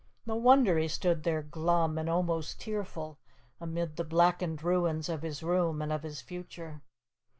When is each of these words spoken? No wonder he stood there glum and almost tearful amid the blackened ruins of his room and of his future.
No 0.25 0.35
wonder 0.35 0.79
he 0.79 0.87
stood 0.87 1.21
there 1.21 1.43
glum 1.43 1.99
and 1.99 2.09
almost 2.09 2.59
tearful 2.59 3.19
amid 3.59 3.97
the 3.97 4.03
blackened 4.03 4.63
ruins 4.63 5.09
of 5.09 5.21
his 5.21 5.43
room 5.43 5.79
and 5.79 5.93
of 5.93 6.01
his 6.01 6.21
future. 6.21 6.81